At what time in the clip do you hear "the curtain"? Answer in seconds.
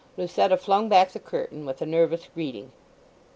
1.11-1.63